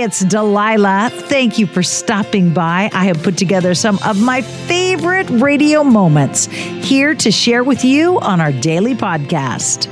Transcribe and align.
It's 0.00 0.20
Delilah. 0.20 1.10
Thank 1.12 1.58
you 1.58 1.66
for 1.66 1.82
stopping 1.82 2.54
by. 2.54 2.88
I 2.92 3.06
have 3.06 3.20
put 3.24 3.36
together 3.36 3.74
some 3.74 3.98
of 4.06 4.22
my 4.22 4.42
favorite 4.42 5.28
radio 5.28 5.82
moments 5.82 6.46
here 6.46 7.16
to 7.16 7.32
share 7.32 7.64
with 7.64 7.84
you 7.84 8.20
on 8.20 8.40
our 8.40 8.52
daily 8.52 8.94
podcast. 8.94 9.86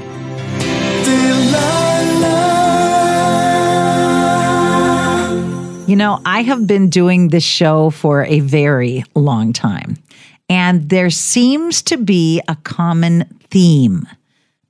You 5.88 5.96
know, 5.96 6.20
I 6.24 6.42
have 6.42 6.68
been 6.68 6.88
doing 6.88 7.30
this 7.30 7.44
show 7.44 7.90
for 7.90 8.24
a 8.24 8.38
very 8.40 9.02
long 9.16 9.52
time, 9.52 9.96
and 10.48 10.88
there 10.88 11.10
seems 11.10 11.82
to 11.82 11.96
be 11.96 12.40
a 12.46 12.54
common 12.54 13.24
theme. 13.50 14.06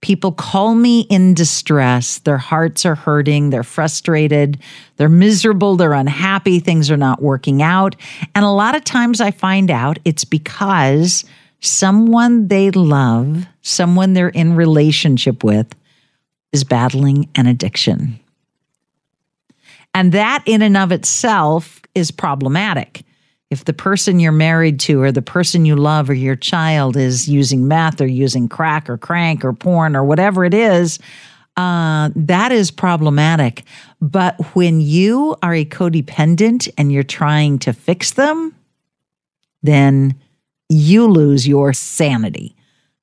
People 0.06 0.30
call 0.30 0.76
me 0.76 1.00
in 1.10 1.34
distress. 1.34 2.20
Their 2.20 2.38
hearts 2.38 2.86
are 2.86 2.94
hurting. 2.94 3.50
They're 3.50 3.64
frustrated. 3.64 4.56
They're 4.98 5.08
miserable. 5.08 5.74
They're 5.74 5.94
unhappy. 5.94 6.60
Things 6.60 6.92
are 6.92 6.96
not 6.96 7.20
working 7.20 7.60
out. 7.60 7.96
And 8.32 8.44
a 8.44 8.50
lot 8.50 8.76
of 8.76 8.84
times 8.84 9.20
I 9.20 9.32
find 9.32 9.68
out 9.68 9.98
it's 10.04 10.24
because 10.24 11.24
someone 11.58 12.46
they 12.46 12.70
love, 12.70 13.48
someone 13.62 14.12
they're 14.12 14.28
in 14.28 14.54
relationship 14.54 15.42
with, 15.42 15.74
is 16.52 16.62
battling 16.62 17.28
an 17.34 17.48
addiction. 17.48 18.20
And 19.92 20.12
that 20.12 20.44
in 20.46 20.62
and 20.62 20.76
of 20.76 20.92
itself 20.92 21.82
is 21.96 22.12
problematic. 22.12 23.02
If 23.50 23.64
the 23.64 23.72
person 23.72 24.18
you're 24.18 24.32
married 24.32 24.80
to 24.80 25.00
or 25.00 25.12
the 25.12 25.22
person 25.22 25.64
you 25.64 25.76
love 25.76 26.10
or 26.10 26.14
your 26.14 26.36
child 26.36 26.96
is 26.96 27.28
using 27.28 27.68
meth 27.68 28.00
or 28.00 28.06
using 28.06 28.48
crack 28.48 28.90
or 28.90 28.98
crank 28.98 29.44
or 29.44 29.52
porn 29.52 29.94
or 29.94 30.04
whatever 30.04 30.44
it 30.44 30.54
is, 30.54 30.98
uh, 31.56 32.10
that 32.16 32.52
is 32.52 32.70
problematic. 32.70 33.62
But 34.00 34.54
when 34.54 34.80
you 34.80 35.36
are 35.42 35.54
a 35.54 35.64
codependent 35.64 36.68
and 36.76 36.92
you're 36.92 37.02
trying 37.02 37.58
to 37.60 37.72
fix 37.72 38.12
them, 38.12 38.54
then 39.62 40.16
you 40.68 41.06
lose 41.06 41.46
your 41.46 41.72
sanity. 41.72 42.56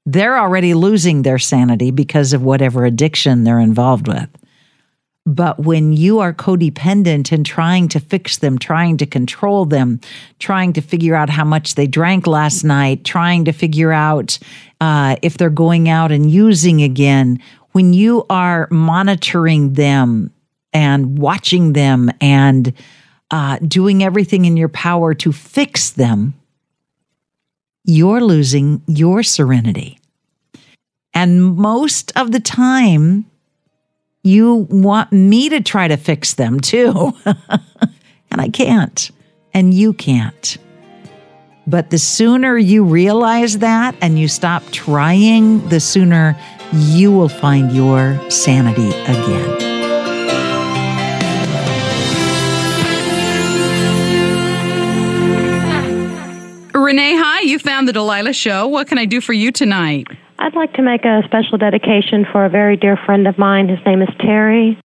They're 0.05 0.37
already 0.37 0.73
losing 0.73 1.21
their 1.21 1.39
sanity 1.39 1.89
because 1.89 2.33
of 2.33 2.43
whatever 2.43 2.85
addiction 2.85 3.43
they're 3.43 3.59
involved 3.59 4.07
with. 4.07 4.29
But 5.25 5.59
when 5.59 5.93
you 5.93 6.19
are 6.19 6.33
codependent 6.33 7.31
and 7.31 7.45
trying 7.45 7.87
to 7.89 7.99
fix 7.99 8.39
them, 8.39 8.57
trying 8.57 8.97
to 8.97 9.05
control 9.05 9.63
them, 9.65 10.01
trying 10.39 10.73
to 10.73 10.81
figure 10.81 11.15
out 11.15 11.29
how 11.29 11.45
much 11.45 11.75
they 11.75 11.87
drank 11.87 12.27
last 12.27 12.63
night, 12.63 13.05
trying 13.05 13.45
to 13.45 13.53
figure 13.53 13.93
out 13.93 14.37
uh, 14.81 15.15
if 15.21 15.37
they're 15.37 15.49
going 15.49 15.87
out 15.87 16.11
and 16.11 16.29
using 16.29 16.81
again, 16.81 17.39
when 17.71 17.93
you 17.93 18.25
are 18.29 18.67
monitoring 18.69 19.73
them 19.73 20.29
and 20.73 21.17
watching 21.17 21.71
them 21.71 22.11
and 22.19 22.73
uh, 23.31 23.59
doing 23.59 24.03
everything 24.03 24.43
in 24.43 24.57
your 24.57 24.69
power 24.69 25.13
to 25.13 25.31
fix 25.31 25.91
them, 25.91 26.33
you're 27.85 28.21
losing 28.21 28.81
your 28.87 29.23
serenity. 29.23 29.99
And 31.13 31.55
most 31.55 32.11
of 32.17 32.31
the 32.31 32.39
time, 32.39 33.25
you 34.23 34.67
want 34.69 35.11
me 35.11 35.49
to 35.49 35.61
try 35.61 35.87
to 35.87 35.97
fix 35.97 36.35
them 36.35 36.59
too. 36.59 37.13
and 37.25 38.41
I 38.41 38.49
can't. 38.49 39.11
And 39.53 39.73
you 39.73 39.93
can't. 39.93 40.57
But 41.67 41.91
the 41.91 41.97
sooner 41.97 42.57
you 42.57 42.83
realize 42.83 43.59
that 43.59 43.95
and 44.01 44.17
you 44.17 44.27
stop 44.27 44.63
trying, 44.71 45.67
the 45.69 45.79
sooner 45.79 46.37
you 46.73 47.11
will 47.11 47.29
find 47.29 47.71
your 47.71 48.19
sanity 48.29 48.89
again. 48.89 49.73
Renee, 56.73 57.15
hi. 57.15 57.41
You 57.41 57.59
found 57.59 57.87
the 57.87 57.93
Delilah 57.93 58.33
Show. 58.33 58.67
What 58.67 58.87
can 58.87 58.97
I 58.97 59.05
do 59.05 59.21
for 59.21 59.33
you 59.33 59.51
tonight? 59.51 60.07
I'd 60.43 60.55
like 60.55 60.73
to 60.73 60.81
make 60.81 61.05
a 61.05 61.21
special 61.23 61.57
dedication 61.57 62.25
for 62.29 62.43
a 62.43 62.49
very 62.49 62.75
dear 62.75 62.97
friend 63.05 63.29
of 63.29 63.37
mine. 63.37 63.69
His 63.69 63.79
name 63.85 64.01
is 64.01 64.09
Terry. 64.19 64.77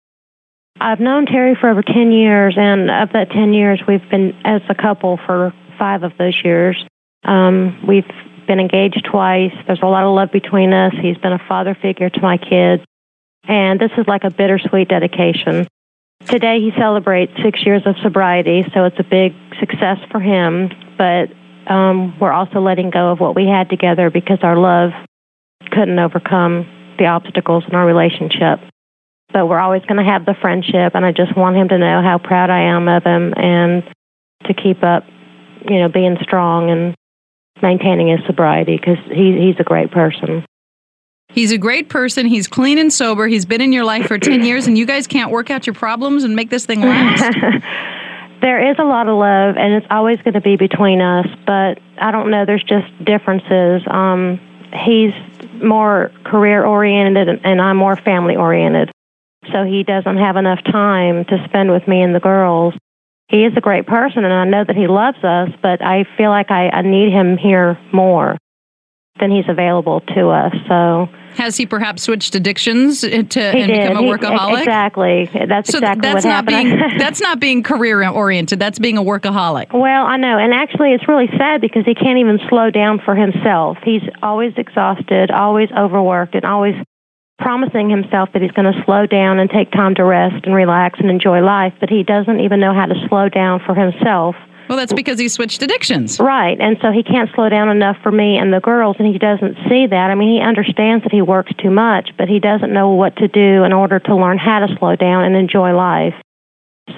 I've 0.79 0.99
known 0.99 1.25
Terry 1.25 1.57
for 1.59 1.67
over 1.67 1.81
10 1.81 2.11
years, 2.11 2.53
and 2.55 2.91
of 2.91 3.11
that 3.13 3.31
10 3.31 3.55
years, 3.55 3.81
we've 3.87 4.07
been 4.11 4.39
as 4.45 4.61
a 4.69 4.75
couple 4.75 5.17
for 5.25 5.51
five 5.79 6.03
of 6.03 6.11
those 6.19 6.39
years. 6.45 6.77
Um, 7.23 7.83
we've 7.87 8.05
been 8.45 8.59
engaged 8.59 9.03
twice. 9.09 9.51
There's 9.65 9.81
a 9.81 9.87
lot 9.87 10.03
of 10.03 10.13
love 10.13 10.31
between 10.31 10.73
us. 10.73 10.93
He's 11.01 11.17
been 11.17 11.33
a 11.33 11.41
father 11.47 11.75
figure 11.81 12.11
to 12.11 12.21
my 12.21 12.37
kids, 12.37 12.83
and 13.47 13.79
this 13.79 13.91
is 13.97 14.05
like 14.07 14.25
a 14.25 14.29
bittersweet 14.29 14.89
dedication. 14.89 15.67
Today, 16.27 16.59
he 16.59 16.71
celebrates 16.77 17.33
six 17.41 17.65
years 17.65 17.81
of 17.87 17.95
sobriety, 18.03 18.63
so 18.75 18.83
it's 18.83 18.99
a 18.99 19.03
big 19.03 19.33
success 19.59 19.97
for 20.11 20.19
him, 20.19 20.69
but 20.99 21.29
um, 21.65 22.15
we're 22.19 22.31
also 22.31 22.59
letting 22.59 22.91
go 22.91 23.09
of 23.09 23.19
what 23.19 23.35
we 23.35 23.47
had 23.47 23.71
together 23.71 24.11
because 24.11 24.37
our 24.43 24.55
love 24.55 24.91
couldn't 25.71 25.99
overcome 25.99 26.65
the 26.97 27.05
obstacles 27.05 27.63
in 27.67 27.75
our 27.75 27.85
relationship. 27.85 28.59
But 29.33 29.47
we're 29.47 29.59
always 29.59 29.83
going 29.83 30.03
to 30.03 30.09
have 30.09 30.25
the 30.25 30.35
friendship, 30.41 30.95
and 30.95 31.05
I 31.05 31.11
just 31.11 31.35
want 31.35 31.57
him 31.57 31.67
to 31.69 31.77
know 31.77 32.01
how 32.01 32.17
proud 32.17 32.49
I 32.49 32.61
am 32.61 32.87
of 32.87 33.03
him 33.03 33.33
and 33.35 33.83
to 34.45 34.53
keep 34.53 34.83
up, 34.83 35.03
you 35.69 35.79
know, 35.79 35.89
being 35.89 36.17
strong 36.21 36.69
and 36.69 36.95
maintaining 37.61 38.07
his 38.07 38.25
sobriety 38.25 38.77
because 38.77 38.97
he, 39.11 39.37
he's 39.37 39.59
a 39.59 39.63
great 39.63 39.91
person. 39.91 40.45
He's 41.29 41.51
a 41.51 41.57
great 41.57 41.89
person. 41.89 42.25
He's 42.25 42.47
clean 42.47 42.77
and 42.77 42.91
sober. 42.91 43.27
He's 43.27 43.45
been 43.45 43.61
in 43.61 43.73
your 43.73 43.83
life 43.83 44.07
for 44.07 44.17
10 44.17 44.45
years, 44.45 44.65
and 44.65 44.77
you 44.77 44.85
guys 44.85 45.07
can't 45.07 45.29
work 45.29 45.51
out 45.51 45.67
your 45.67 45.73
problems 45.73 46.23
and 46.23 46.35
make 46.35 46.49
this 46.49 46.65
thing 46.65 46.81
last? 46.81 47.21
there 48.41 48.71
is 48.71 48.77
a 48.79 48.83
lot 48.83 49.07
of 49.07 49.17
love, 49.17 49.55
and 49.57 49.73
it's 49.73 49.85
always 49.89 50.19
going 50.21 50.35
to 50.35 50.41
be 50.41 50.55
between 50.55 51.01
us, 51.01 51.27
but 51.45 51.79
I 51.99 52.11
don't 52.11 52.31
know. 52.31 52.45
There's 52.45 52.63
just 52.63 52.87
differences. 53.03 53.81
Um, 53.91 54.39
he's 54.73 55.13
more 55.61 56.11
career 56.23 56.65
oriented 56.65 57.27
and 57.43 57.61
I'm 57.61 57.77
more 57.77 57.95
family 57.95 58.35
oriented. 58.35 58.91
So 59.51 59.63
he 59.63 59.83
doesn't 59.83 60.17
have 60.17 60.35
enough 60.35 60.63
time 60.63 61.25
to 61.25 61.43
spend 61.47 61.71
with 61.71 61.87
me 61.87 62.01
and 62.01 62.13
the 62.13 62.19
girls. 62.19 62.73
He 63.29 63.43
is 63.43 63.53
a 63.55 63.61
great 63.61 63.87
person 63.87 64.25
and 64.25 64.33
I 64.33 64.45
know 64.45 64.63
that 64.63 64.75
he 64.75 64.87
loves 64.87 65.23
us, 65.23 65.49
but 65.61 65.81
I 65.81 66.05
feel 66.17 66.29
like 66.29 66.51
I, 66.51 66.69
I 66.69 66.81
need 66.81 67.11
him 67.11 67.37
here 67.37 67.79
more 67.91 68.37
than 69.19 69.31
he's 69.31 69.47
available 69.47 70.01
to 70.15 70.29
us. 70.29 70.53
So 70.67 71.09
has 71.37 71.55
he 71.55 71.65
perhaps 71.65 72.03
switched 72.03 72.33
addictions 72.35 73.03
eh, 73.03 73.21
to 73.21 73.51
he 73.51 73.61
and 73.61 73.71
become 73.71 73.97
a 73.97 74.07
workaholic? 74.07 74.55
He, 74.55 74.63
exactly. 74.63 75.29
That's 75.47 75.69
so 75.69 75.77
exactly 75.77 76.01
that's 76.01 76.25
what 76.25 76.29
not 76.29 76.51
happened. 76.51 76.79
being 76.79 76.97
that's 76.97 77.21
not 77.21 77.39
being 77.39 77.63
career 77.63 78.07
oriented. 78.09 78.59
That's 78.59 78.79
being 78.79 78.97
a 78.97 79.03
workaholic. 79.03 79.71
Well, 79.73 80.05
I 80.05 80.17
know, 80.17 80.37
and 80.37 80.53
actually, 80.53 80.93
it's 80.93 81.07
really 81.07 81.29
sad 81.37 81.61
because 81.61 81.85
he 81.85 81.93
can't 81.93 82.17
even 82.17 82.39
slow 82.49 82.71
down 82.71 82.99
for 83.03 83.15
himself. 83.15 83.77
He's 83.83 84.01
always 84.21 84.53
exhausted, 84.57 85.31
always 85.31 85.69
overworked, 85.71 86.35
and 86.35 86.45
always 86.45 86.75
promising 87.39 87.89
himself 87.89 88.29
that 88.33 88.41
he's 88.41 88.51
going 88.51 88.71
to 88.71 88.83
slow 88.83 89.05
down 89.05 89.37
and 89.39 89.49
take 89.49 89.71
time 89.71 89.93
to 89.95 90.03
rest 90.03 90.45
and 90.45 90.55
relax 90.55 90.99
and 90.99 91.11
enjoy 91.11 91.41
life. 91.41 91.73
But 91.79 91.89
he 91.89 92.03
doesn't 92.03 92.39
even 92.39 92.59
know 92.59 92.73
how 92.73 92.87
to 92.87 92.95
slow 93.07 93.29
down 93.29 93.61
for 93.65 93.75
himself. 93.75 94.35
Well, 94.67 94.77
that's 94.77 94.93
because 94.93 95.19
he 95.19 95.29
switched 95.29 95.61
addictions. 95.61 96.19
Right, 96.19 96.59
and 96.59 96.77
so 96.81 96.91
he 96.91 97.03
can't 97.03 97.29
slow 97.33 97.49
down 97.49 97.69
enough 97.69 97.97
for 98.03 98.11
me 98.11 98.37
and 98.37 98.53
the 98.53 98.59
girls, 98.59 98.97
and 98.99 99.07
he 99.07 99.17
doesn't 99.17 99.55
see 99.69 99.87
that. 99.87 100.11
I 100.11 100.15
mean, 100.15 100.29
he 100.29 100.41
understands 100.41 101.03
that 101.03 101.11
he 101.11 101.21
works 101.21 101.51
too 101.57 101.71
much, 101.71 102.11
but 102.17 102.27
he 102.27 102.39
doesn't 102.39 102.73
know 102.73 102.91
what 102.91 103.15
to 103.17 103.27
do 103.27 103.63
in 103.63 103.71
order 103.71 103.99
to 103.99 104.15
learn 104.15 104.37
how 104.37 104.65
to 104.65 104.75
slow 104.77 104.95
down 104.95 105.23
and 105.23 105.35
enjoy 105.35 105.73
life. 105.73 106.15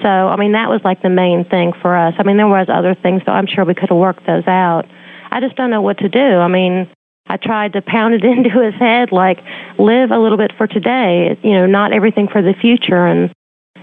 So, 0.02 0.08
I 0.08 0.36
mean, 0.36 0.52
that 0.52 0.68
was 0.68 0.80
like 0.84 1.02
the 1.02 1.10
main 1.10 1.44
thing 1.44 1.72
for 1.80 1.96
us. 1.96 2.14
I 2.18 2.22
mean, 2.22 2.36
there 2.36 2.48
was 2.48 2.68
other 2.68 2.94
things, 2.94 3.22
though 3.26 3.32
I'm 3.32 3.46
sure 3.46 3.64
we 3.64 3.74
could 3.74 3.88
have 3.88 3.98
worked 3.98 4.26
those 4.26 4.46
out. 4.46 4.86
I 5.30 5.40
just 5.40 5.56
don't 5.56 5.70
know 5.70 5.82
what 5.82 5.98
to 5.98 6.08
do. 6.08 6.18
I 6.18 6.48
mean, 6.48 6.88
I 7.26 7.36
tried 7.36 7.72
to 7.74 7.82
pound 7.82 8.14
it 8.14 8.24
into 8.24 8.50
his 8.50 8.74
head 8.74 9.12
like 9.12 9.38
live 9.78 10.10
a 10.10 10.18
little 10.18 10.38
bit 10.38 10.52
for 10.56 10.66
today, 10.66 11.38
you 11.42 11.52
know, 11.52 11.66
not 11.66 11.92
everything 11.92 12.28
for 12.28 12.42
the 12.42 12.54
future 12.60 13.06
and 13.06 13.32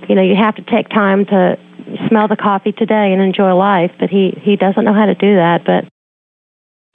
you 0.07 0.15
know, 0.15 0.21
you 0.21 0.35
have 0.35 0.55
to 0.55 0.61
take 0.63 0.89
time 0.89 1.25
to 1.25 1.57
smell 2.07 2.27
the 2.27 2.35
coffee 2.35 2.71
today 2.71 3.13
and 3.13 3.21
enjoy 3.21 3.53
life, 3.53 3.91
but 3.99 4.09
he 4.09 4.37
he 4.41 4.55
doesn't 4.55 4.83
know 4.83 4.93
how 4.93 5.05
to 5.05 5.15
do 5.15 5.35
that. 5.35 5.65
But 5.65 5.85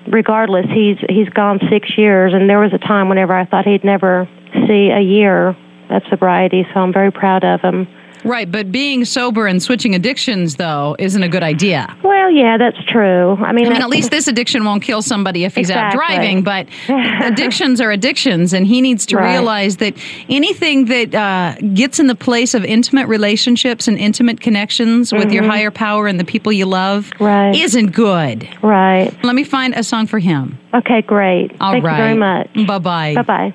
regardless, 0.07 0.67
he's 0.73 0.99
he's 1.09 1.29
gone 1.29 1.61
six 1.71 1.97
years, 1.97 2.33
and 2.35 2.49
there 2.49 2.61
was 2.61 2.73
a 2.73 2.79
time 2.79 3.09
whenever 3.09 3.33
I 3.33 3.45
thought 3.45 3.67
he'd 3.67 3.85
never 3.85 4.29
see 4.67 4.91
a 4.91 5.01
year 5.01 5.57
of 5.91 6.03
sobriety. 6.11 6.67
So 6.73 6.81
I'm 6.81 6.93
very 6.93 7.11
proud 7.11 7.45
of 7.45 7.61
him. 7.61 7.87
Right, 8.25 8.51
but 8.51 8.71
being 8.71 9.05
sober 9.05 9.47
and 9.47 9.63
switching 9.63 9.95
addictions, 9.95 10.57
though, 10.57 10.97
isn't 10.99 11.23
a 11.23 11.29
good 11.29 11.43
idea. 11.43 11.95
Well, 12.03 12.31
yeah, 12.31 12.57
that's 12.57 12.83
true. 12.87 13.37
I 13.37 13.53
mean, 13.53 13.67
I 13.67 13.71
mean, 13.71 13.83
at 13.83 13.89
least 13.89 14.11
this 14.11 14.29
addiction 14.29 14.65
won't 14.65 14.83
kill 14.83 15.03
somebody 15.03 15.45
if 15.45 15.55
he's 15.55 15.71
exactly. 15.71 16.01
out 16.01 16.07
driving, 16.07 16.43
but 16.43 16.67
addictions 16.89 17.81
are 17.81 17.91
addictions, 17.91 18.53
and 18.53 18.67
he 18.67 18.81
needs 18.81 19.07
to 19.07 19.17
right. 19.17 19.33
realize 19.33 19.79
that 19.79 19.95
anything 20.29 20.87
that 20.87 21.15
uh, 21.15 21.57
gets 21.75 21.99
in 21.99 22.07
the 22.07 22.15
place 22.15 22.55
of 22.55 22.65
intimate 22.65 23.07
relationships 23.09 23.89
and 23.89 23.99
intimate 23.99 24.41
connections 24.41 25.11
mm-hmm. 25.11 25.19
with 25.19 25.33
your 25.33 25.45
higher 25.45 25.71
power 25.71 26.07
and 26.07 26.21
the 26.21 26.25
people 26.25 26.53
you 26.53 26.67
love 26.67 27.11
right. 27.21 27.55
isn't 27.55 27.93
good. 27.93 28.49
Right. 28.63 29.13
Let 29.23 29.35
me 29.35 29.45
find 29.45 29.75
a 29.75 29.83
song 29.83 30.07
for 30.07 30.19
him. 30.19 30.59
Okay, 30.75 31.03
great. 31.03 31.53
All 31.61 31.73
Thank 31.73 31.85
right. 31.85 31.99
you 31.99 32.05
very 32.05 32.17
much. 32.17 32.67
Bye 32.67 32.79
bye. 32.79 33.15
Bye 33.15 33.23
bye. 33.23 33.55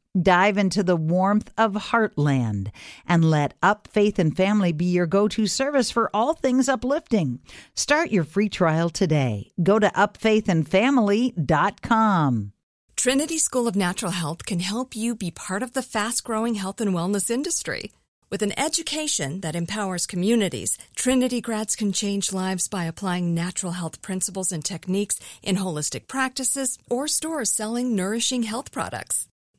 Dive 0.19 0.57
into 0.57 0.83
the 0.83 0.97
warmth 0.97 1.53
of 1.57 1.71
Heartland 1.73 2.71
and 3.07 3.23
let 3.23 3.53
Up 3.63 3.87
Faith 3.87 4.19
and 4.19 4.35
Family 4.35 4.73
be 4.73 4.83
your 4.85 5.05
go 5.05 5.29
to 5.29 5.47
service 5.47 5.89
for 5.89 6.09
all 6.13 6.33
things 6.33 6.67
uplifting. 6.67 7.39
Start 7.75 8.11
your 8.11 8.25
free 8.25 8.49
trial 8.49 8.89
today. 8.89 9.51
Go 9.63 9.79
to 9.79 9.87
upfaithandfamily.com. 9.87 12.51
Trinity 12.97 13.37
School 13.37 13.69
of 13.69 13.77
Natural 13.77 14.11
Health 14.11 14.45
can 14.45 14.59
help 14.59 14.97
you 14.97 15.15
be 15.15 15.31
part 15.31 15.63
of 15.63 15.71
the 15.71 15.81
fast 15.81 16.25
growing 16.25 16.55
health 16.55 16.81
and 16.81 16.93
wellness 16.93 17.31
industry. 17.31 17.93
With 18.29 18.41
an 18.41 18.59
education 18.59 19.39
that 19.41 19.55
empowers 19.55 20.05
communities, 20.05 20.77
Trinity 20.93 21.39
grads 21.39 21.77
can 21.77 21.93
change 21.93 22.33
lives 22.33 22.67
by 22.67 22.83
applying 22.83 23.33
natural 23.33 23.71
health 23.71 24.01
principles 24.01 24.51
and 24.51 24.63
techniques 24.63 25.21
in 25.41 25.55
holistic 25.55 26.07
practices 26.07 26.77
or 26.89 27.07
stores 27.07 27.49
selling 27.49 27.95
nourishing 27.95 28.43
health 28.43 28.73
products. 28.73 29.29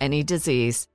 any 0.00 0.22
disease. 0.22 0.88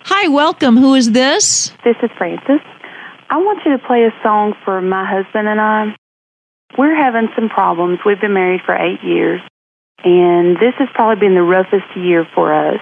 Hi, 0.00 0.28
welcome. 0.28 0.76
Who 0.76 0.94
is 0.94 1.12
this? 1.12 1.70
This 1.84 1.96
is 2.02 2.10
Francis. 2.16 2.60
I 3.30 3.36
want 3.36 3.60
you 3.64 3.72
to 3.76 3.86
play 3.86 4.04
a 4.04 4.12
song 4.22 4.54
for 4.64 4.80
my 4.80 5.04
husband 5.06 5.48
and 5.48 5.60
I. 5.60 5.94
We're 6.78 6.94
having 6.96 7.28
some 7.34 7.48
problems. 7.48 7.98
We've 8.06 8.20
been 8.20 8.32
married 8.34 8.60
for 8.64 8.74
eight 8.74 9.02
years, 9.02 9.40
and 10.04 10.56
this 10.56 10.74
has 10.78 10.88
probably 10.94 11.20
been 11.20 11.34
the 11.34 11.42
roughest 11.42 11.84
year 11.96 12.26
for 12.34 12.52
us. 12.54 12.80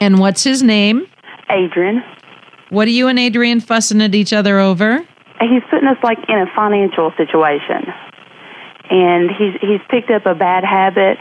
And 0.00 0.18
what's 0.18 0.44
his 0.44 0.62
name? 0.62 1.06
Adrian, 1.50 2.02
What 2.68 2.86
are 2.88 2.90
you 2.92 3.08
and 3.08 3.18
Adrian 3.18 3.60
fussing 3.60 4.02
at 4.02 4.14
each 4.14 4.32
other 4.32 4.58
over? 4.58 4.98
he's 5.40 5.62
putting 5.70 5.88
us 5.88 5.96
like 6.02 6.18
in 6.28 6.36
a 6.38 6.46
financial 6.54 7.12
situation, 7.16 7.86
and 8.90 9.30
he's 9.30 9.54
he's 9.60 9.80
picked 9.88 10.10
up 10.10 10.26
a 10.26 10.34
bad 10.34 10.64
habit, 10.64 11.18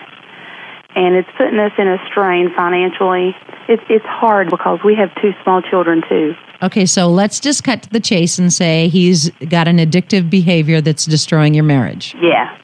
and 0.96 1.16
it's 1.16 1.30
putting 1.38 1.60
us 1.60 1.72
in 1.78 1.88
a 1.88 1.98
strain 2.10 2.54
financially. 2.56 3.36
It's 3.68 3.84
it's 3.90 4.06
hard 4.06 4.50
because 4.50 4.80
we 4.84 4.96
have 4.96 5.10
two 5.22 5.31
small 5.44 5.62
children 5.62 6.02
too. 6.08 6.34
Okay, 6.64 6.86
so 6.86 7.08
let's 7.08 7.40
just 7.40 7.64
cut 7.64 7.84
to 7.84 7.90
the 7.90 8.00
chase 8.00 8.40
and 8.40 8.52
say 8.52 8.88
he's 8.88 9.30
got 9.50 9.68
an 9.68 9.78
addictive 9.78 10.30
behavior 10.30 10.81
that's 10.81 11.06
destroying 11.06 11.54
your 11.54 11.64
marriage. 11.64 12.16
Yeah. 12.19 12.58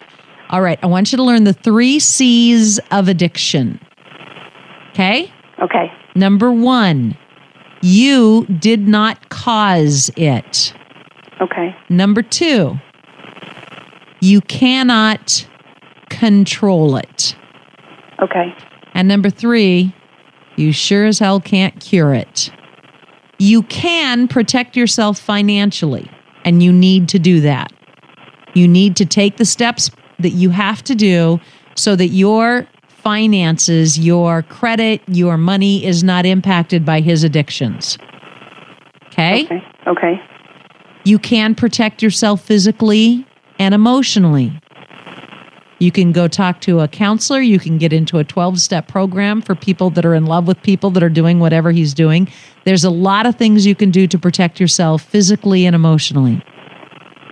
All 0.50 0.62
right, 0.62 0.80
I 0.82 0.88
want 0.88 1.12
you 1.12 1.18
to 1.18 1.24
learn 1.24 1.44
the 1.44 1.54
three 1.54 2.00
C's 2.00 2.80
of 2.92 3.08
addiction. 3.08 3.80
Okay? 4.92 5.32
Okay. 5.62 5.92
Number 6.16 6.52
one, 6.52 7.18
you 7.82 8.46
did 8.46 8.88
not 8.88 9.30
cause 9.30 10.12
it. 10.16 10.74
Okay. 11.42 11.76
Number 11.90 12.22
two, 12.22 12.80
you 14.24 14.40
cannot 14.40 15.46
control 16.10 16.96
it. 16.96 17.36
Okay. 18.22 18.56
And 18.94 19.06
number 19.06 19.30
three, 19.30 19.94
you 20.56 20.72
sure 20.72 21.08
as 21.08 21.20
hell 21.20 21.42
can't 21.42 21.78
cure 21.82 22.14
it. 22.14 22.50
You 23.38 23.64
can 23.64 24.30
protect 24.30 24.78
yourself 24.78 25.20
financially, 25.20 26.10
and 26.46 26.64
you 26.64 26.72
need 26.72 27.10
to 27.10 27.20
do 27.20 27.42
that. 27.42 27.74
You 28.54 28.66
need 28.66 28.96
to 28.96 29.06
take 29.06 29.36
the 29.36 29.46
steps 29.46 29.92
that 30.20 30.30
you 30.30 30.52
have 30.52 30.82
to 30.86 30.96
do 30.96 31.42
so 31.76 31.98
that 31.98 32.08
your 32.08 32.66
finances, 32.88 34.00
your 34.00 34.44
credit, 34.44 35.02
your 35.08 35.36
money 35.36 35.84
is 35.86 36.02
not 36.02 36.26
impacted 36.26 36.86
by 36.86 37.02
his 37.02 37.26
addictions. 37.26 37.98
Okay? 39.08 39.44
Okay. 39.44 39.64
Okay. 39.88 40.22
You 41.04 41.20
can 41.20 41.56
protect 41.56 42.02
yourself 42.02 42.42
physically 42.42 43.28
and 43.64 43.74
emotionally. 43.74 44.52
You 45.80 45.92
can 45.92 46.12
go 46.12 46.28
talk 46.28 46.60
to 46.62 46.82
a 46.82 46.88
counselor. 46.88 47.40
You 47.40 47.60
can 47.60 47.78
get 47.78 47.94
into 47.94 48.18
a 48.20 48.24
12 48.24 48.60
step 48.60 48.88
program 48.90 49.42
for 49.42 49.56
people 49.56 49.90
that 49.92 50.06
are 50.06 50.14
in 50.14 50.26
love 50.26 50.48
with 50.48 50.62
people 50.62 50.92
that 50.92 51.04
are 51.04 51.10
doing 51.10 51.40
whatever 51.40 51.72
he's 51.72 51.94
doing. 51.94 52.28
There's 52.66 52.84
a 52.84 52.90
lot 52.90 53.26
of 53.26 53.36
things 53.36 53.66
you 53.66 53.76
can 53.76 53.90
do 53.90 54.06
to 54.08 54.20
protect 54.20 54.60
yourself 54.60 55.02
physically 55.02 55.66
and 55.66 55.76
emotionally. 55.76 56.44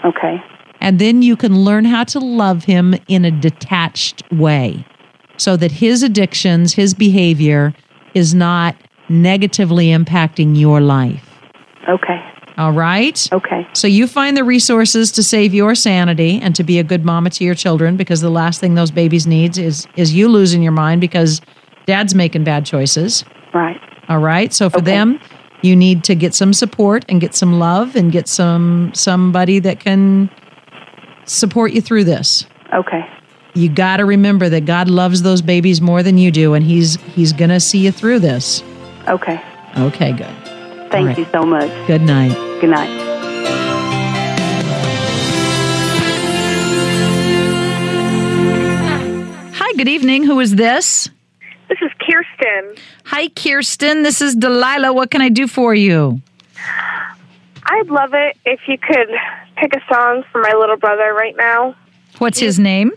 Okay. 0.06 0.42
And 0.80 1.00
then 1.00 1.22
you 1.22 1.36
can 1.36 1.60
learn 1.60 1.86
how 1.86 2.06
to 2.06 2.20
love 2.20 2.64
him 2.64 2.96
in 3.08 3.26
a 3.26 3.32
detached 3.32 4.24
way 4.32 4.86
so 5.38 5.58
that 5.58 5.72
his 5.72 6.02
addictions, 6.02 6.74
his 6.74 6.94
behavior 6.94 7.74
is 8.14 8.34
not 8.34 8.76
negatively 9.10 9.88
impacting 9.88 10.58
your 10.58 10.80
life. 10.82 11.30
Okay. 11.90 12.31
All 12.62 12.72
right? 12.74 13.28
Okay. 13.34 13.68
So 13.74 13.88
you 13.88 14.06
find 14.06 14.38
the 14.38 14.44
resources 14.44 15.12
to 15.14 15.24
save 15.24 15.52
your 15.52 15.74
sanity 15.74 16.40
and 16.40 16.56
to 16.56 16.64
be 16.64 16.78
a 16.78 16.84
good 16.84 17.04
mama 17.04 17.32
to 17.32 17.44
your 17.44 17.56
children 17.56 17.98
because 17.98 18.22
the 18.22 18.30
last 18.30 18.60
thing 18.62 18.76
those 18.76 18.92
babies 18.92 19.26
needs 19.26 19.58
is 19.58 19.88
is 19.96 20.14
you 20.14 20.30
losing 20.30 20.62
your 20.62 20.72
mind 20.72 21.02
because 21.02 21.42
dad's 21.88 22.14
making 22.14 22.44
bad 22.44 22.64
choices. 22.64 23.26
Right. 23.52 23.80
All 24.10 24.20
right? 24.20 24.54
So 24.54 24.70
for 24.70 24.78
Okay. 24.78 24.86
them, 24.92 25.20
you 25.64 25.76
need 25.76 26.04
to 26.04 26.14
get 26.14 26.36
some 26.36 26.54
support 26.54 27.04
and 27.10 27.20
get 27.20 27.34
some 27.34 27.58
love 27.58 27.96
and 27.96 28.12
get 28.12 28.28
some 28.28 28.92
somebody 28.94 29.58
that 29.58 29.80
can 29.80 30.30
support 31.26 31.72
you 31.74 31.82
through 31.82 32.04
this. 32.04 32.46
Okay. 32.76 33.04
You 33.56 33.70
got 33.70 33.98
to 33.98 34.06
remember 34.06 34.50
that 34.50 34.66
God 34.66 34.88
loves 34.88 35.24
those 35.24 35.42
babies 35.42 35.82
more 35.82 36.04
than 36.04 36.20
you 36.20 36.30
do 36.30 36.54
and 36.54 36.64
he's 36.64 36.98
he's 37.16 37.34
going 37.34 37.50
to 37.50 37.60
see 37.60 37.80
you 37.80 37.92
through 37.92 38.20
this. 38.20 38.64
Okay. 39.08 39.42
Okay, 39.80 40.12
good. 40.12 40.51
Thank 40.92 41.08
right. 41.08 41.18
you 41.18 41.26
so 41.32 41.44
much. 41.44 41.70
Good 41.88 42.02
night. 42.02 42.34
Good 42.60 42.70
night. 42.70 42.90
Hi, 49.54 49.74
good 49.78 49.88
evening. 49.88 50.24
Who 50.26 50.42
is 50.42 50.56
this? 50.56 51.10
This 51.70 51.78
is 51.82 51.92
Kirsten. 52.00 52.84
Hi, 53.06 53.30
Kirsten. 53.30 54.04
This 54.04 54.22
is 54.22 54.36
Delilah. 54.36 54.92
What 54.92 55.12
can 55.12 55.22
I 55.22 55.30
do 55.30 55.48
for 55.48 55.74
you? 55.74 56.22
I'd 57.64 57.88
love 57.88 58.14
it 58.14 58.36
if 58.44 58.60
you 58.68 58.78
could 58.78 59.08
pick 59.56 59.74
a 59.74 59.94
song 59.94 60.26
for 60.30 60.42
my 60.42 60.52
little 60.60 60.76
brother 60.76 61.14
right 61.14 61.38
now. 61.38 61.74
What's 62.18 62.40
his 62.40 62.60
name? 62.60 62.92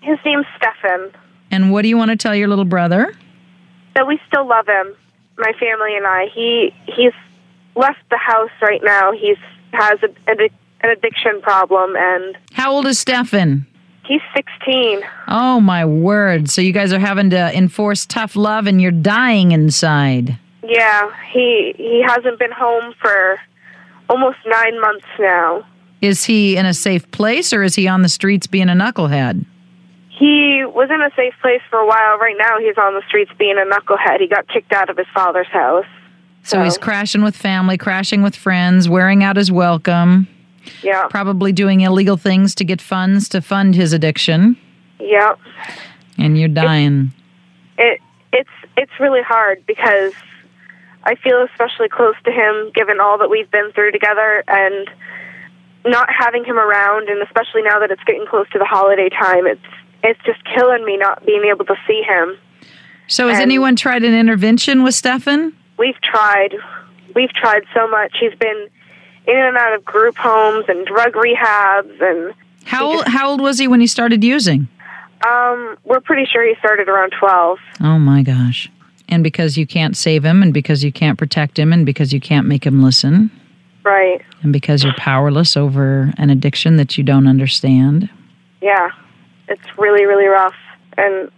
His 0.00 0.18
name's 0.24 0.46
Stefan. 0.56 1.12
And 1.52 1.70
what 1.70 1.82
do 1.82 1.88
you 1.88 1.96
want 1.96 2.10
to 2.10 2.16
tell 2.16 2.34
your 2.34 2.48
little 2.48 2.64
brother? 2.64 3.14
That 3.94 4.08
we 4.08 4.18
still 4.26 4.48
love 4.48 4.66
him, 4.66 4.96
my 5.38 5.52
family 5.60 5.96
and 5.96 6.06
I. 6.06 6.26
He 6.34 6.74
he's 6.86 7.12
left 7.76 7.98
the 8.10 8.16
house 8.18 8.50
right 8.62 8.80
now. 8.82 9.12
He's 9.12 9.36
has 9.72 9.98
a, 10.02 10.30
an 10.30 10.90
addiction 10.90 11.40
problem, 11.42 11.94
and 11.96 12.36
How 12.52 12.72
old 12.72 12.86
is 12.86 12.98
Stefan? 12.98 13.66
he's 14.06 14.20
16. 14.36 15.00
Oh 15.28 15.60
my 15.60 15.84
word. 15.84 16.48
So 16.48 16.60
you 16.62 16.72
guys 16.72 16.92
are 16.92 16.98
having 16.98 17.30
to 17.30 17.56
enforce 17.56 18.06
tough 18.06 18.36
love 18.36 18.66
and 18.68 18.80
you're 18.80 18.92
dying 18.92 19.50
inside. 19.52 20.38
Yeah, 20.62 21.10
he 21.32 21.74
he 21.76 22.02
hasn't 22.06 22.38
been 22.38 22.52
home 22.52 22.94
for 23.00 23.38
almost 24.08 24.38
nine 24.46 24.80
months 24.80 25.06
now. 25.18 25.66
Is 26.00 26.24
he 26.24 26.56
in 26.56 26.66
a 26.66 26.74
safe 26.74 27.10
place 27.10 27.52
or 27.52 27.62
is 27.62 27.74
he 27.74 27.88
on 27.88 28.02
the 28.02 28.08
streets 28.08 28.46
being 28.46 28.68
a 28.68 28.74
knucklehead? 28.74 29.44
He 30.10 30.64
was 30.64 30.88
in 30.90 31.00
a 31.02 31.10
safe 31.16 31.34
place 31.42 31.60
for 31.68 31.78
a 31.78 31.86
while. 31.86 32.18
Right 32.18 32.36
now, 32.38 32.58
he's 32.58 32.78
on 32.78 32.94
the 32.94 33.02
streets 33.08 33.30
being 33.38 33.56
a 33.58 33.68
knucklehead. 33.68 34.20
He 34.20 34.28
got 34.28 34.48
kicked 34.48 34.72
out 34.72 34.88
of 34.88 34.96
his 34.96 35.06
father's 35.14 35.48
house. 35.48 35.84
So 36.46 36.62
he's 36.62 36.78
crashing 36.78 37.22
with 37.22 37.36
family, 37.36 37.76
crashing 37.76 38.22
with 38.22 38.36
friends, 38.36 38.88
wearing 38.88 39.24
out 39.24 39.36
his 39.36 39.50
welcome, 39.50 40.28
Yeah, 40.82 41.06
probably 41.08 41.52
doing 41.52 41.80
illegal 41.80 42.16
things 42.16 42.54
to 42.56 42.64
get 42.64 42.80
funds 42.80 43.28
to 43.30 43.40
fund 43.42 43.74
his 43.74 43.92
addiction, 43.92 44.56
yeah. 45.00 45.34
and 46.18 46.38
you're 46.38 46.48
dying. 46.48 47.12
It 47.78 48.00
it's 48.32 48.50
it's 48.76 48.92
really 49.00 49.22
hard 49.22 49.66
because 49.66 50.12
I 51.04 51.16
feel 51.16 51.42
especially 51.50 51.88
close 51.88 52.14
to 52.24 52.30
him, 52.30 52.70
given 52.74 53.00
all 53.00 53.18
that 53.18 53.28
we've 53.30 53.50
been 53.50 53.72
through 53.72 53.90
together, 53.92 54.44
and 54.46 54.88
not 55.84 56.08
having 56.16 56.44
him 56.44 56.58
around, 56.58 57.08
and 57.08 57.20
especially 57.22 57.62
now 57.62 57.80
that 57.80 57.90
it's 57.90 58.02
getting 58.04 58.26
close 58.26 58.48
to 58.50 58.58
the 58.58 58.64
holiday 58.64 59.08
time, 59.08 59.46
it's 59.48 59.60
it's 60.04 60.20
just 60.24 60.38
killing 60.54 60.84
me 60.84 60.96
not 60.96 61.26
being 61.26 61.42
able 61.52 61.64
to 61.64 61.74
see 61.88 62.02
him. 62.02 62.36
So 63.08 63.26
has 63.28 63.38
And- 63.38 63.42
anyone 63.42 63.74
tried 63.74 64.04
an 64.04 64.14
intervention 64.14 64.84
with 64.84 64.94
Stefan? 64.94 65.52
We've 65.78 66.00
tried. 66.02 66.54
We've 67.14 67.32
tried 67.32 67.64
so 67.74 67.88
much. 67.88 68.16
He's 68.20 68.34
been 68.38 68.68
in 69.26 69.36
and 69.36 69.56
out 69.56 69.74
of 69.74 69.84
group 69.84 70.16
homes 70.16 70.66
and 70.68 70.86
drug 70.86 71.12
rehabs, 71.14 72.00
and 72.00 72.34
How 72.64 72.86
old, 72.86 73.06
how 73.06 73.30
old 73.30 73.40
was 73.40 73.58
he 73.58 73.66
when 73.68 73.80
he 73.80 73.86
started 73.86 74.22
using? 74.24 74.68
um, 75.26 75.76
we're 75.84 76.00
pretty 76.00 76.26
sure 76.30 76.46
he 76.46 76.54
started 76.58 76.88
around 76.88 77.12
12. 77.18 77.58
Oh 77.80 77.98
my 77.98 78.22
gosh. 78.22 78.70
And 79.08 79.24
because 79.24 79.56
you 79.56 79.66
can't 79.66 79.96
save 79.96 80.24
him, 80.24 80.42
and 80.42 80.52
because 80.52 80.84
you 80.84 80.92
can't 80.92 81.18
protect 81.18 81.58
him, 81.58 81.72
and 81.72 81.86
because 81.86 82.12
you 82.12 82.20
can't 82.20 82.46
make 82.46 82.64
him 82.66 82.82
listen, 82.82 83.30
Right. 83.82 84.20
and 84.42 84.52
because 84.52 84.84
you're 84.84 84.94
powerless 84.96 85.56
over 85.56 86.12
an 86.18 86.28
addiction 86.30 86.76
that 86.76 86.98
you 86.98 87.04
don't 87.04 87.26
understand. 87.26 88.10
Yeah. 88.60 88.90
It's 89.48 89.62
really, 89.78 90.04
really 90.06 90.26
rough. 90.26 90.54
And 90.96 91.30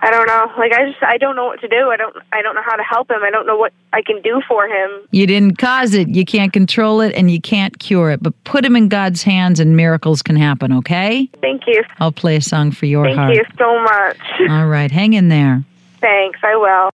I 0.00 0.10
don't 0.10 0.26
know. 0.26 0.52
Like 0.58 0.72
I 0.72 0.90
just 0.90 1.02
I 1.02 1.16
don't 1.16 1.36
know 1.36 1.46
what 1.46 1.60
to 1.60 1.68
do. 1.68 1.90
I 1.90 1.96
don't 1.96 2.14
I 2.32 2.42
don't 2.42 2.54
know 2.54 2.62
how 2.64 2.76
to 2.76 2.82
help 2.82 3.10
him. 3.10 3.22
I 3.22 3.30
don't 3.30 3.46
know 3.46 3.56
what 3.56 3.72
I 3.92 4.02
can 4.02 4.20
do 4.22 4.42
for 4.46 4.66
him. 4.66 4.90
You 5.10 5.26
didn't 5.26 5.56
cause 5.58 5.94
it, 5.94 6.08
you 6.08 6.24
can't 6.24 6.52
control 6.52 7.00
it, 7.00 7.14
and 7.14 7.30
you 7.30 7.40
can't 7.40 7.78
cure 7.78 8.10
it. 8.10 8.22
But 8.22 8.32
put 8.44 8.64
him 8.64 8.76
in 8.76 8.88
God's 8.88 9.22
hands, 9.22 9.58
and 9.58 9.76
miracles 9.76 10.22
can 10.22 10.36
happen, 10.36 10.72
okay? 10.72 11.28
Thank 11.40 11.62
you. 11.66 11.82
I'll 11.98 12.12
play 12.12 12.36
a 12.36 12.40
song 12.40 12.72
for 12.72 12.86
your 12.86 13.04
Thank 13.04 13.16
heart. 13.16 13.34
Thank 13.34 13.48
you 13.48 13.56
so 13.58 13.82
much. 13.82 14.18
All 14.50 14.66
right, 14.66 14.90
hang 14.90 15.14
in 15.14 15.28
there. 15.28 15.64
Thanks. 16.00 16.38
I 16.42 16.56
will. 16.56 16.90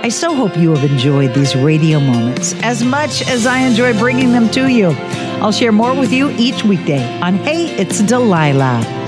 I 0.00 0.10
so 0.10 0.34
hope 0.34 0.56
you 0.56 0.74
have 0.74 0.90
enjoyed 0.90 1.34
these 1.34 1.54
radio 1.54 2.00
moments 2.00 2.54
as 2.62 2.82
much 2.82 3.20
as 3.28 3.46
I 3.46 3.58
enjoy 3.58 3.98
bringing 3.98 4.32
them 4.32 4.48
to 4.50 4.68
you. 4.68 4.92
I'll 5.42 5.52
share 5.52 5.72
more 5.72 5.94
with 5.94 6.12
you 6.12 6.30
each 6.38 6.64
weekday 6.64 7.20
on 7.20 7.34
Hey, 7.34 7.66
It's 7.76 8.00
Delilah. 8.00 9.07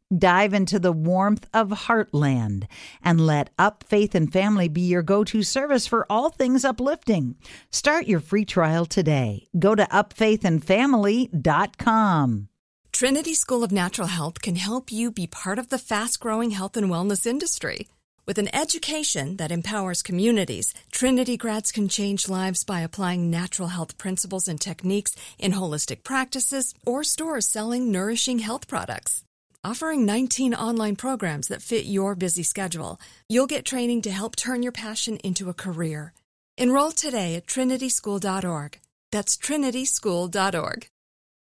Dive 0.15 0.53
into 0.53 0.77
the 0.77 0.91
warmth 0.91 1.47
of 1.53 1.69
Heartland 1.69 2.67
and 3.01 3.25
let 3.25 3.49
Up 3.57 3.85
Faith 3.87 4.13
and 4.13 4.29
Family 4.31 4.67
be 4.67 4.81
your 4.81 5.01
go 5.03 5.23
to 5.23 5.41
service 5.41 5.87
for 5.87 6.05
all 6.09 6.29
things 6.29 6.65
uplifting. 6.65 7.37
Start 7.69 8.07
your 8.07 8.19
free 8.19 8.43
trial 8.43 8.85
today. 8.85 9.47
Go 9.57 9.73
to 9.73 9.85
upfaithandfamily.com. 9.85 12.49
Trinity 12.91 13.33
School 13.33 13.63
of 13.63 13.71
Natural 13.71 14.07
Health 14.07 14.41
can 14.41 14.57
help 14.57 14.91
you 14.91 15.11
be 15.11 15.27
part 15.27 15.57
of 15.57 15.69
the 15.69 15.77
fast 15.77 16.19
growing 16.19 16.51
health 16.51 16.75
and 16.75 16.87
wellness 16.87 17.25
industry. 17.25 17.87
With 18.27 18.37
an 18.37 18.53
education 18.53 19.37
that 19.37 19.51
empowers 19.51 20.03
communities, 20.03 20.73
Trinity 20.91 21.37
grads 21.37 21.71
can 21.71 21.87
change 21.87 22.27
lives 22.27 22.65
by 22.65 22.81
applying 22.81 23.31
natural 23.31 23.69
health 23.69 23.97
principles 23.97 24.49
and 24.49 24.59
techniques 24.59 25.15
in 25.39 25.53
holistic 25.53 26.03
practices 26.03 26.73
or 26.85 27.05
stores 27.05 27.47
selling 27.47 27.91
nourishing 27.91 28.39
health 28.39 28.67
products. 28.67 29.23
Offering 29.63 30.07
19 30.07 30.55
online 30.55 30.95
programs 30.95 31.47
that 31.49 31.61
fit 31.61 31.85
your 31.85 32.15
busy 32.15 32.41
schedule, 32.41 32.99
you'll 33.29 33.45
get 33.45 33.63
training 33.63 34.01
to 34.01 34.09
help 34.09 34.35
turn 34.35 34.63
your 34.63 34.71
passion 34.71 35.17
into 35.17 35.49
a 35.49 35.53
career. 35.53 36.13
Enroll 36.57 36.91
today 36.91 37.35
at 37.35 37.45
trinityschool.org. 37.45 38.79
That's 39.11 39.37
trinityschool.org. 39.37 40.87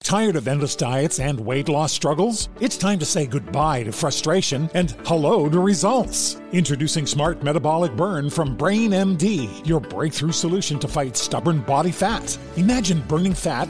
Tired 0.04 0.36
of 0.36 0.48
endless 0.48 0.76
diets 0.76 1.20
and 1.20 1.40
weight 1.40 1.70
loss 1.70 1.94
struggles? 1.94 2.50
It's 2.60 2.76
time 2.76 3.00
to 3.00 3.06
say 3.06 3.28
goodbye 3.28 3.84
to 3.84 3.92
frustration 3.92 4.70
and 4.74 4.92
hello 5.06 5.48
to 5.48 5.60
results. 5.60 6.42
Introducing 6.52 7.06
Smart 7.06 7.44
Metabolic 7.44 7.96
Burn 7.96 8.30
from 8.30 8.58
BrainMD, 8.58 9.66
your 9.66 9.80
breakthrough 9.80 10.32
solution 10.32 10.80
to 10.80 10.88
fight 10.88 11.16
stubborn 11.16 11.62
body 11.62 11.92
fat. 11.92 12.38
Imagine 12.58 13.02
burning 13.08 13.36
fat, 13.36 13.70